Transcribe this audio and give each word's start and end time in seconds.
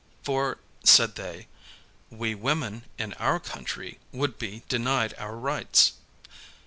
."For, 0.23 0.57
said 0.83 1.13
they, 1.13 1.45
"We 2.09 2.33
women 2.33 2.85
in 2.97 3.13
our 3.19 3.39
country 3.39 3.99
would 4.11 4.39
be 4.39 4.63
denied 4.67 5.13
our 5.19 5.35
rights." 5.35 5.93